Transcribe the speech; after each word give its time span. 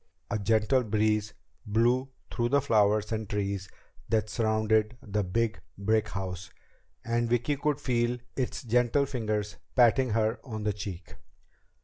A 0.31 0.39
gentle 0.39 0.83
breeze 0.83 1.35
blew 1.63 2.09
through 2.31 2.49
the 2.49 2.59
flowers 2.61 3.11
and 3.11 3.29
trees 3.29 3.69
that 4.09 4.31
surrounded 4.31 4.97
the 5.03 5.23
big 5.23 5.61
brick 5.77 6.09
house, 6.09 6.49
and 7.05 7.29
Vicki 7.29 7.55
could 7.55 7.79
feel 7.79 8.17
its 8.35 8.63
gentle 8.63 9.05
fingers 9.05 9.57
patting 9.75 10.09
her 10.09 10.39
on 10.43 10.63
the 10.63 10.73
cheek. 10.73 11.17